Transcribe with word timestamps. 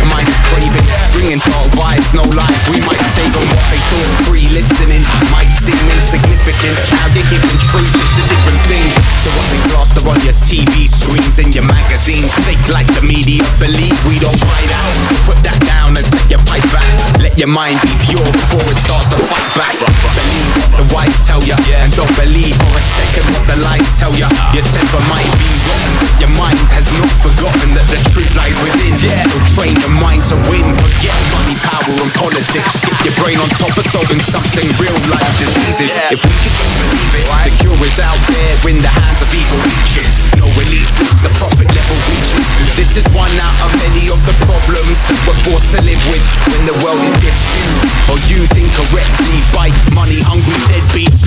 Your 0.00 0.08
mind 0.08 0.28
is 0.28 0.40
craving. 0.48 0.86
Bringing 1.12 1.40
dark 1.44 1.68
vibes, 1.76 2.08
no 2.16 2.24
lights. 2.32 2.72
We 2.72 2.80
might 2.88 3.00
save 3.12 3.28
them 3.36 3.44
a 3.44 3.52
life. 3.52 3.84
Thought 3.92 4.12
free, 4.24 4.48
listening. 4.48 5.04
Might 5.28 5.52
seem 5.52 5.76
insignificant. 5.92 6.72
Now 6.96 7.04
you're 7.12 7.28
given 7.28 7.56
truth. 7.60 7.92
It's 8.00 8.16
a 8.16 8.24
different 8.24 8.60
thing 8.64 8.88
to 8.96 9.28
what 9.36 9.46
they 9.52 9.60
plaster 9.68 10.02
on 10.08 10.16
your 10.24 10.32
TV 10.40 10.88
screens 10.88 11.36
and 11.36 11.52
your 11.52 11.68
magazines. 11.68 12.32
Fake 12.48 12.64
like 12.72 12.88
the 12.96 13.04
media 13.04 13.44
believe 13.60 13.92
we 14.08 14.16
don't 14.24 14.40
write 14.40 14.72
out. 14.72 14.94
Put 15.28 15.36
that 15.44 15.60
down 15.68 16.00
as 16.00 16.08
get 16.32 16.40
my 16.48 16.56
fight. 16.72 17.20
Let 17.20 17.36
your 17.36 17.52
mind 17.52 17.76
be 17.84 17.92
pure 18.08 18.09
solving 33.90 34.22
something 34.22 34.70
real 34.78 34.94
life 35.10 35.26
diseases. 35.34 35.98
If 36.14 36.22
we 36.22 36.30
could 36.30 36.54
just 36.54 36.74
believe 36.78 37.10
it, 37.18 37.26
the 37.26 37.52
cure 37.58 37.82
is 37.82 37.98
out 37.98 38.22
there 38.30 38.54
in 38.70 38.78
the 38.78 38.92
hands 38.92 39.18
of 39.18 39.26
evil 39.34 39.58
reaches. 39.66 40.22
No 40.38 40.46
releases, 40.54 41.10
the 41.26 41.30
profit 41.42 41.66
level 41.66 41.98
reaches. 42.06 42.46
This 42.78 42.94
is 42.94 43.06
one 43.10 43.34
out 43.42 43.58
of 43.66 43.70
many 43.82 44.06
of 44.14 44.22
the 44.30 44.34
problems 44.46 44.94
that 45.10 45.18
we're 45.26 45.42
forced 45.50 45.74
to 45.74 45.82
live 45.82 46.02
with 46.06 46.22
when 46.54 46.62
the 46.70 46.76
world 46.86 47.02
is 47.26 47.38
or 48.06 48.18
used 48.30 48.54
incorrectly 48.54 49.42
by 49.50 49.74
money 49.90 50.22
hungry 50.22 50.58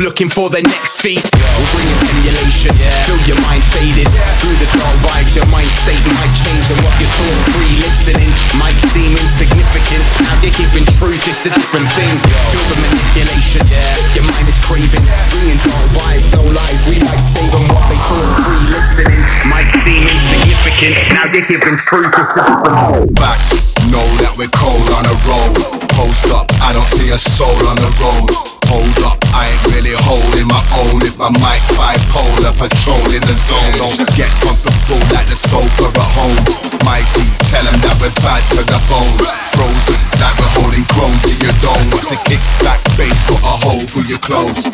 looking 0.04 0.28
for 0.28 0.52
the 0.52 0.60
next 0.60 1.00
feast. 1.00 1.32
We'll 1.32 1.70
bring 1.72 1.88
in 1.88 2.00
emulation, 2.12 2.76
yeah. 2.76 3.08
your 3.24 3.40
mind 3.48 3.64
faded 3.72 4.12
through 4.44 4.60
the 4.60 4.68
dark 4.76 4.98
vibes. 5.00 5.40
Your 5.40 5.48
mind 5.48 5.72
state 5.72 6.04
might 6.20 6.34
change, 6.36 6.68
and 6.76 6.80
what 6.84 6.92
you're 7.00 7.16
thought 7.16 7.40
free 7.56 7.76
listening 7.80 8.28
might 8.60 8.76
seem 8.92 9.16
insignificant. 9.16 10.04
Now 10.28 10.36
they're 10.44 10.52
keeping 10.52 10.84
truth, 11.00 11.24
it's 11.24 11.48
a 11.48 11.56
different 11.56 11.88
thing. 11.96 12.12
Feel 12.52 12.68
the 12.68 12.78
manipulation. 12.84 13.64
Your 14.12 14.28
mind 14.28 14.48
is 14.52 14.60
craving, 14.68 15.08
bringing 15.32 15.60
dark 15.64 15.88
vibes, 15.96 16.28
no 16.36 16.44
lies. 16.52 16.84
We 16.84 17.00
might 17.00 17.24
save 17.24 17.50
them 17.56 17.64
what 17.72 17.84
they 17.88 18.00
thought 18.04 18.32
free 18.44 18.66
listening 18.76 19.24
might 19.48 19.72
seem 19.88 20.04
insignificant. 20.04 21.00
Now 21.16 21.32
they're 21.32 21.48
giving 21.48 21.80
truth, 21.80 22.12
it's 22.12 22.36
a 22.36 22.44
different 22.44 23.08
thing. 23.08 23.08
Back 23.16 23.40
know 23.88 24.04
that 24.20 24.36
we're 24.36 24.52
cold 24.52 24.88
on 25.00 25.08
the 25.08 25.16
road. 25.24 25.56
Post 25.96 26.28
up, 26.36 26.52
I 26.60 26.76
don't 26.76 26.92
see 26.92 27.08
a 27.16 27.18
soul 27.18 27.56
on 27.72 27.80
the 27.80 27.92
road. 28.04 28.53
Hold 28.74 29.06
up, 29.06 29.22
I 29.38 29.54
ain't 29.54 29.62
really 29.70 29.94
holding 29.94 30.50
my 30.50 30.58
own. 30.74 30.98
If 31.06 31.14
my 31.22 31.30
mic's 31.30 31.70
bipolar, 31.78 32.58
patrolling 32.58 33.22
the 33.22 33.38
zone. 33.38 33.70
Don't 33.78 34.02
get 34.18 34.34
comfortable 34.42 34.98
like 35.14 35.30
the 35.30 35.38
sofa 35.38 35.94
at 35.94 36.10
home. 36.18 36.42
Mighty, 36.82 37.22
tell 37.46 37.62
them 37.70 37.78
that 37.86 38.02
we're 38.02 38.10
bad 38.26 38.42
to 38.58 38.66
the 38.66 38.82
bone. 38.90 39.14
Frozen, 39.54 40.02
like 40.18 40.34
we're 40.42 40.54
holding 40.58 40.86
chrome 40.90 41.14
to 41.22 41.34
your 41.38 41.54
dome. 41.62 41.86
With 41.94 42.18
the 42.18 42.18
kick 42.26 42.42
back 42.66 42.82
bass, 42.98 43.22
got 43.30 43.46
a 43.46 43.54
hole 43.62 43.86
through 43.86 44.10
your 44.10 44.18
clothes. 44.18 44.66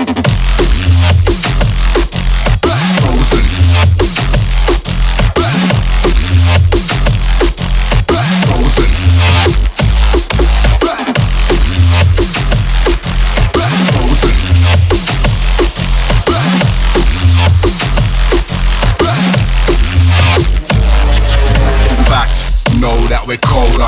Frozen. 3.04 4.09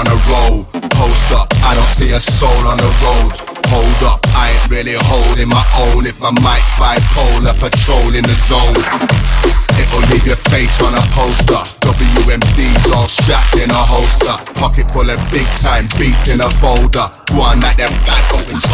On 0.02 0.10
the 0.10 0.20
road. 0.34 0.66
Post 0.98 1.30
up, 1.32 1.48
I 1.62 1.78
don't 1.78 1.94
see 1.94 2.12
a 2.12 2.20
soul 2.20 2.66
on 2.66 2.78
the 2.78 2.92
road. 3.06 3.38
Hold 3.70 4.02
up, 4.04 4.20
I 4.34 4.50
ain't 4.50 4.70
really 4.74 4.98
holding 4.98 5.50
my 5.50 5.62
own. 5.86 6.06
If 6.10 6.20
my 6.20 6.34
mic's 6.42 6.72
bipolar, 6.82 7.54
patrolling 7.62 8.26
the 8.26 8.34
zone. 8.34 8.82
It'll 9.78 10.06
leave 10.10 10.26
your 10.26 10.42
face 10.50 10.82
on 10.82 10.94
a 10.98 11.04
poster. 11.14 11.62
WMDs 11.86 12.90
all 12.94 13.06
strapped 13.06 13.62
in 13.62 13.70
a 13.70 13.82
holster. 13.94 14.36
Pocket 14.58 14.90
full 14.90 15.10
of 15.10 15.20
big 15.30 15.48
time 15.62 15.88
beats 15.98 16.28
in 16.34 16.42
a 16.42 16.50
folder. 16.58 17.06
One 17.38 17.62
like 17.62 17.78
them 17.78 17.94
bad 18.06 18.24
boys. 18.34 18.66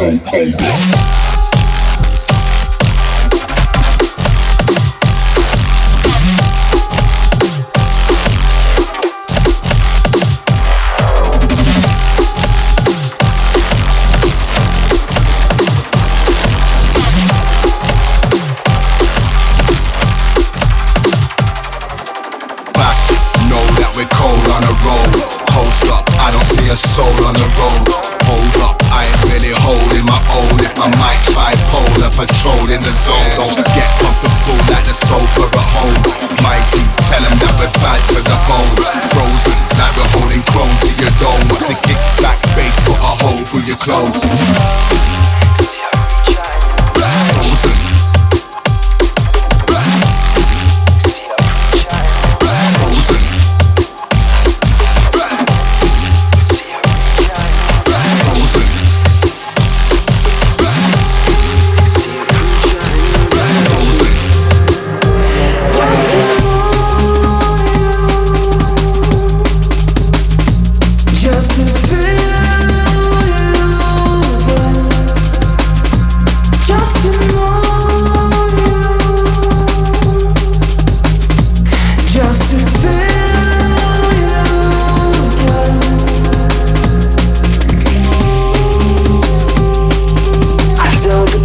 Hey, 0.00 0.16
hey, 0.16 0.50
hey. 0.58 1.39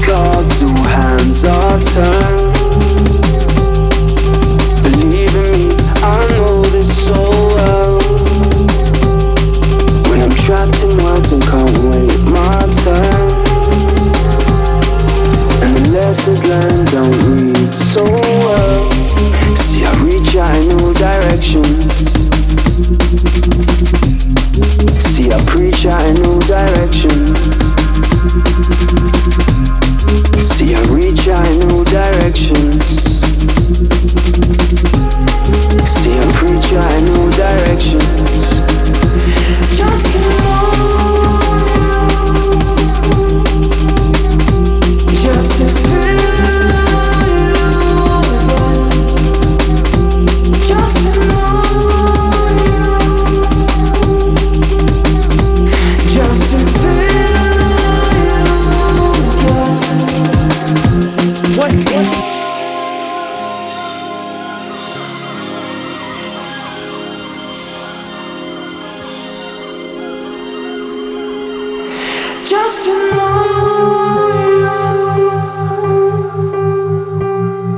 Gods 0.08 0.62
who 0.62 0.68
hands 0.68 1.44
are 1.46 1.80
turned 1.80 2.15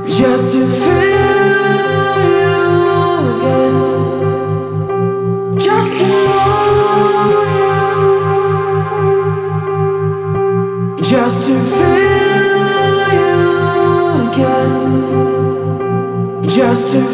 just 0.08 0.52
to 0.54 0.66
feel 0.66 2.22
you 2.32 2.56
again, 3.34 3.74
just 5.58 5.98
to 5.98 6.06
know 6.08 7.42
you, 10.96 11.02
just 11.02 11.46
to 11.46 11.54
feel 11.60 13.08
you 13.12 13.36
again, 14.32 14.82
just 16.48 16.92
to. 16.92 17.07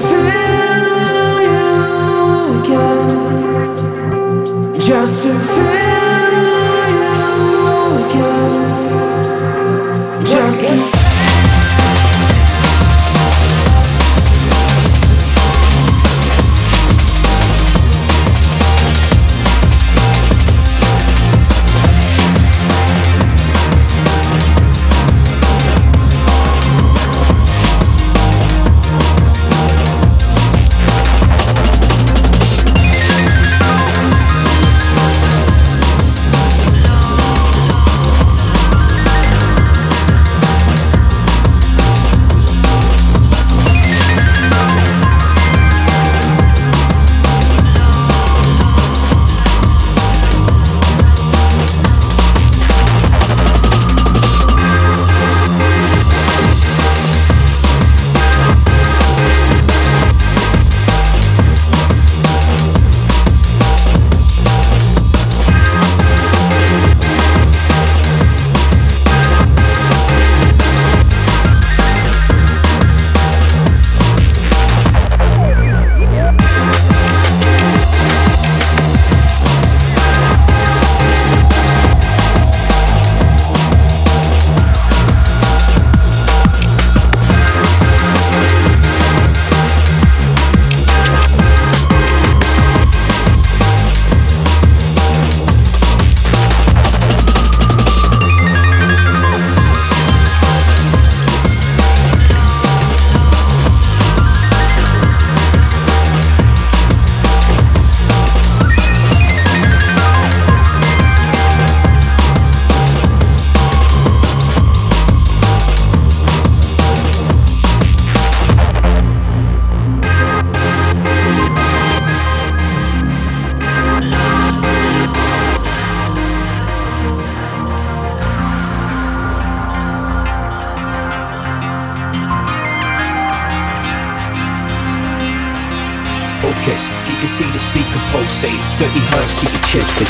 focus. 136.65 136.89
You 137.09 137.17
can 137.17 137.29
see 137.29 137.51
the 137.51 137.59
speaker 137.59 138.01
pulsate, 138.11 138.61
30 138.79 139.01
hertz 139.13 139.35
to 139.35 139.47
your 139.47 139.63
chest, 139.63 139.99
the 139.99 140.05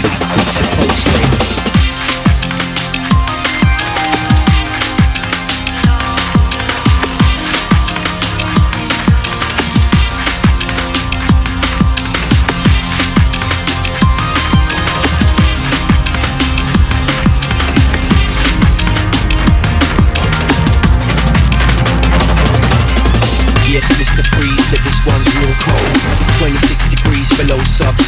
pulsate. 0.76 1.83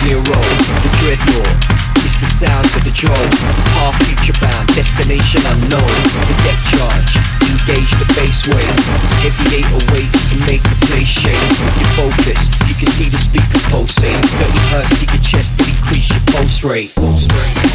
zero. 0.05 0.21
The 0.21 0.91
dreadnought 1.01 1.63
is 2.05 2.15
the 2.21 2.29
sound 2.29 2.67
of 2.77 2.83
the 2.85 2.93
jolt. 2.93 3.33
Half 3.81 3.97
future 4.05 4.37
bound, 4.43 4.69
destination 4.75 5.41
unknown. 5.47 5.97
The 6.29 6.37
depth 6.45 6.65
charge, 6.77 7.13
engage 7.49 7.93
the 7.97 8.09
bass 8.19 8.45
wave. 8.49 8.83
Heavy 9.25 9.63
eight 9.63 9.71
awaits 9.71 10.21
to 10.33 10.37
make 10.45 10.63
the 10.63 10.79
place 10.87 11.09
shake. 11.09 11.49
You're 11.81 11.95
focused, 11.97 12.53
you 12.69 12.75
can 12.77 12.91
see 12.93 13.09
the 13.09 13.19
speaker 13.19 13.61
pulsing. 13.71 14.17
30 14.17 14.59
hertz 14.75 15.01
to 15.01 15.05
your 15.07 15.23
chest 15.23 15.59
to 15.59 15.65
increase 15.65 16.11
your 16.11 16.25
pulse 16.33 16.65
rate. 16.65 16.93
Pulse 16.95 17.27
rate. 17.33 17.66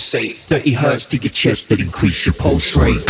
pulsate. 0.00 0.36
30 0.36 0.72
hertz 0.72 1.06
to 1.06 1.18
your 1.18 1.30
chest 1.30 1.68
that 1.68 1.78
increase 1.78 2.24
your 2.24 2.32
pulse 2.32 2.74
rate. 2.74 3.04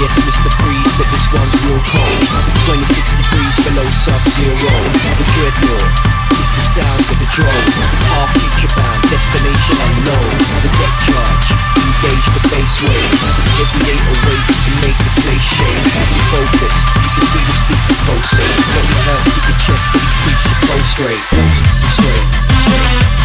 Yes, 0.00 0.14
Mr. 0.20 0.50
Freeze 0.60 0.92
said 0.96 1.08
this 1.12 1.26
one's 1.32 1.56
real 1.64 1.80
cold. 1.86 2.29
26 2.70 2.86
degrees 2.86 3.56
below 3.66 3.88
sub-zero. 3.90 4.54
The 4.54 5.26
treadmill 5.34 5.86
is 6.38 6.50
the 6.54 6.64
sound 6.70 7.02
of 7.02 7.18
the 7.18 7.26
drone. 7.34 7.66
Half 8.14 8.30
future 8.38 8.70
bound, 8.78 9.02
destination 9.10 9.74
unknown. 9.90 10.30
The 10.62 10.70
deck 10.78 10.94
charge, 11.02 11.46
engage 11.82 12.26
the 12.30 12.42
bass 12.46 12.74
wave. 12.86 13.18
Aviator 13.58 14.18
waves 14.22 14.54
to 14.54 14.70
make 14.86 14.98
the 15.02 15.12
place 15.18 15.46
shake. 15.50 15.82
You 16.14 16.22
focus, 16.30 16.76
you 16.94 17.10
can 17.10 17.26
see 17.26 17.42
the 17.42 17.56
speaker 17.58 17.96
pulsate 18.06 18.54
Don't 18.70 18.86
rehearse, 18.86 19.28
to 19.34 19.40
your 19.50 19.58
chest, 19.66 19.86
decrease 19.90 20.44
your 20.46 20.58
pulse 20.70 20.94
rate. 21.02 21.26
Pulse 21.26 21.98
rate. 22.06 23.19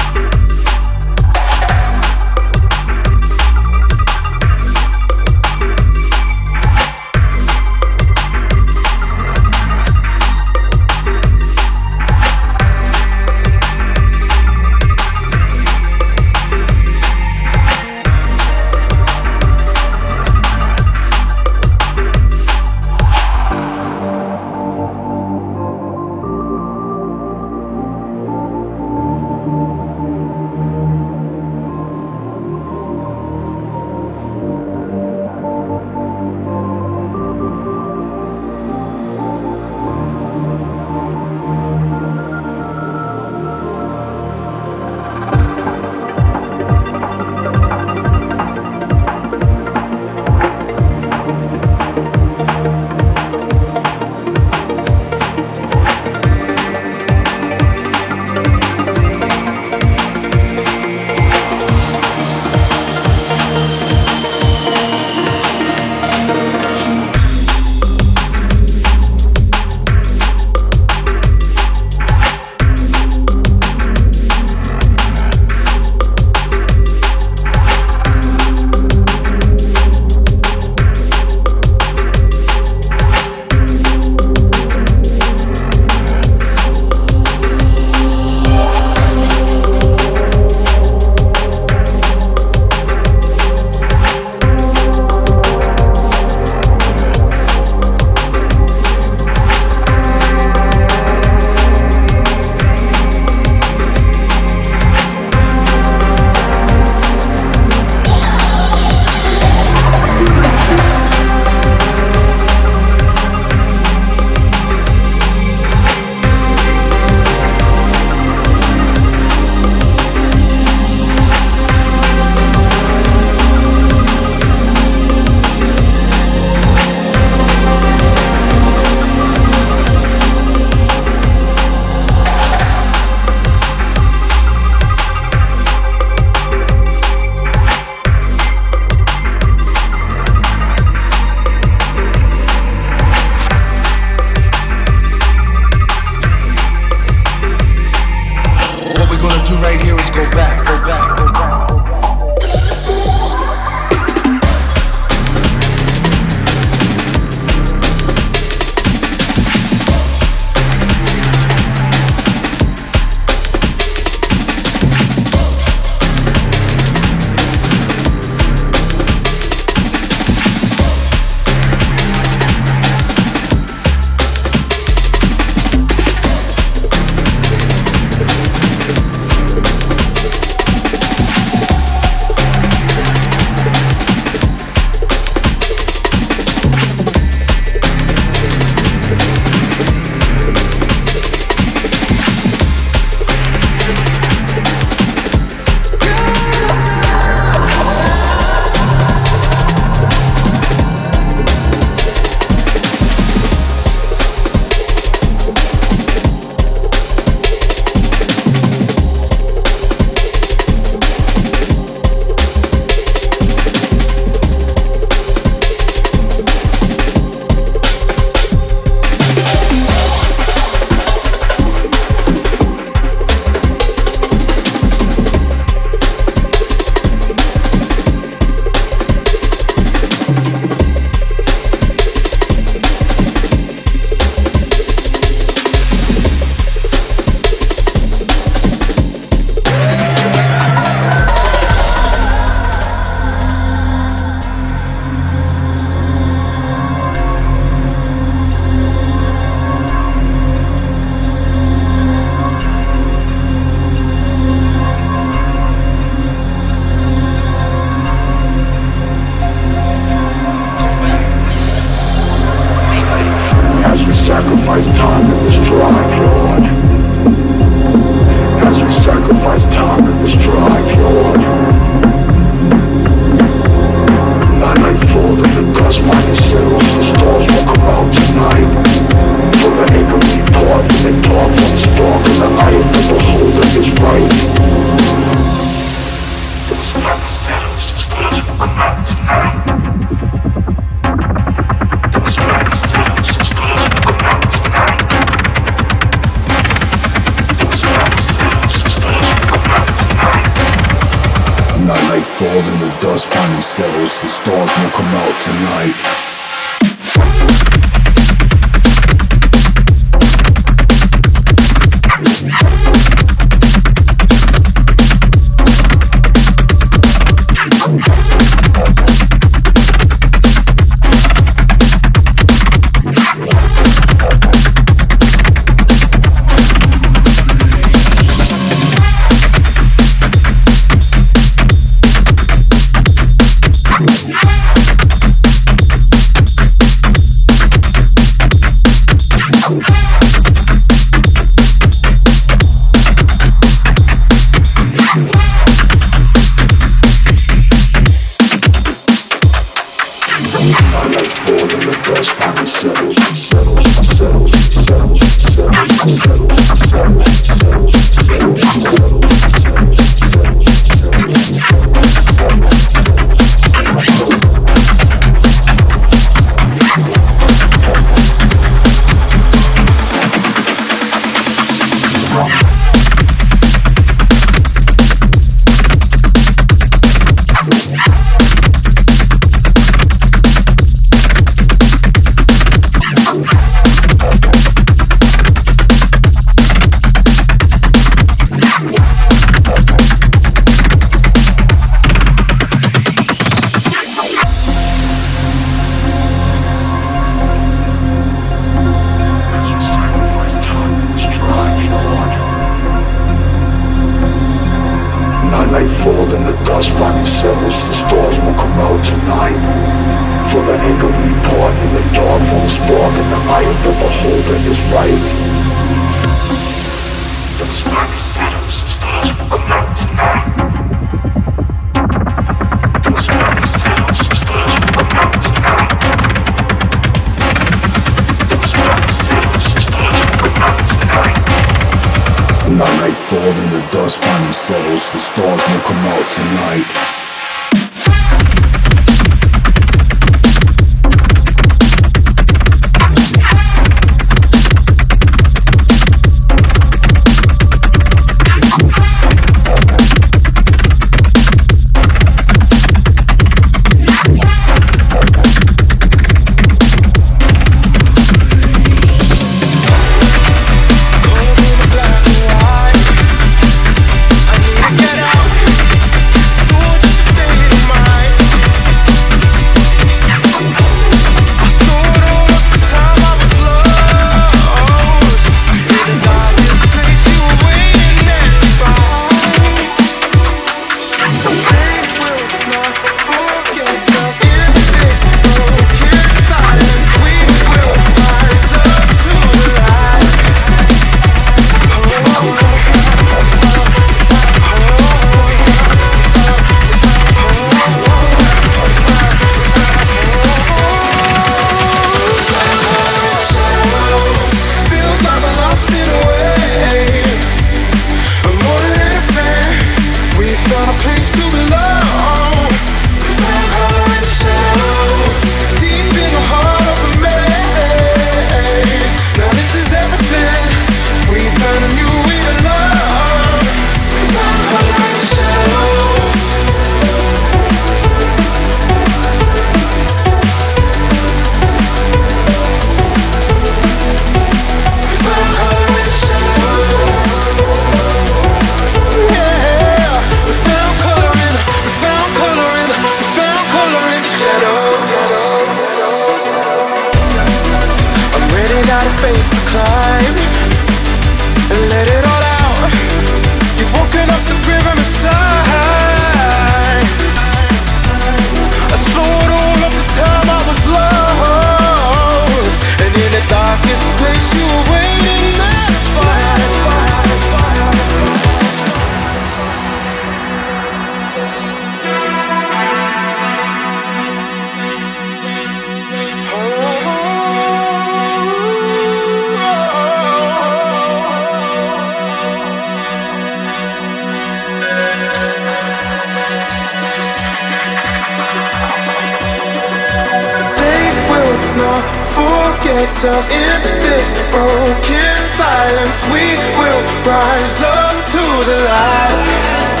tells 593.20 593.50
in 593.50 593.82
this 594.00 594.32
broken 594.48 595.36
silence 595.44 596.24
we 596.32 596.56
will 596.80 597.02
rise 597.28 597.82
up 597.84 598.16
to 598.24 598.40
the 598.64 598.78
light. 598.88 600.00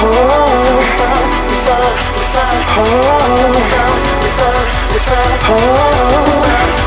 Oh, 0.00 0.80
we 0.80 0.86
found, 0.96 1.28
we 1.44 1.56
found, 1.60 1.92
we 2.16 2.24
found. 2.32 2.60
Oh, 2.72 3.52
we 3.52 3.60
found, 3.68 4.00
we 4.22 4.28
found, 4.32 4.66
we 4.92 4.98
found. 4.98 5.32
Oh, 5.44 6.24
we 6.24 6.32
found. 6.40 6.85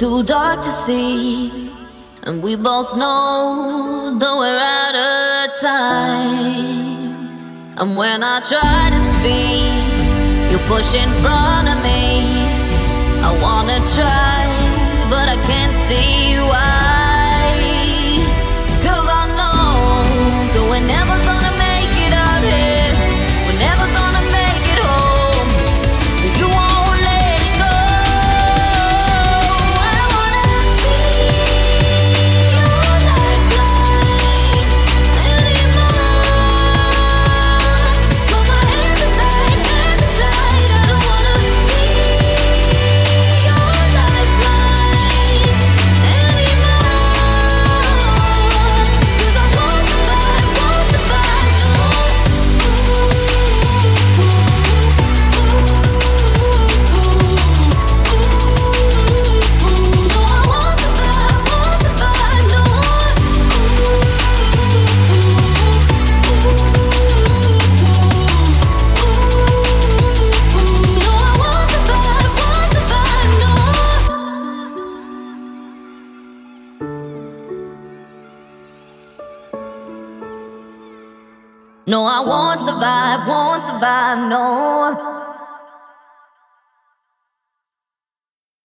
too 0.00 0.22
dark 0.22 0.62
to 0.62 0.70
see, 0.70 1.70
and 2.22 2.42
we 2.42 2.56
both 2.56 2.96
know 2.96 4.16
that 4.18 4.34
we're 4.40 4.58
out 4.58 4.96
of 4.96 5.60
time. 5.60 7.18
And 7.76 7.98
when 7.98 8.22
I 8.22 8.40
try 8.40 8.88
to 8.96 9.00
speak, 9.12 9.68
you 10.50 10.56
push 10.66 10.94
in 10.94 11.10
front 11.20 11.68
of 11.68 11.76
me. 11.82 12.24
I 13.20 13.30
wanna 13.42 13.80
try, 13.94 14.40
but 15.10 15.28
I 15.28 15.36
can't 15.46 15.76
see 15.76 16.38
why. 16.48 16.99
life 83.10 83.26
won't 83.26 83.62
survive, 83.66 84.18
no. 84.28 84.79